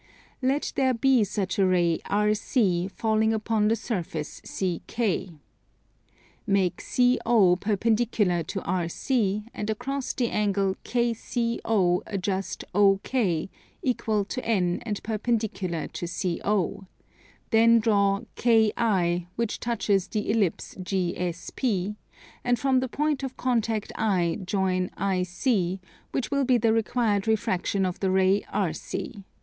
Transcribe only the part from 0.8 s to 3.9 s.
be such a ray RC falling upon the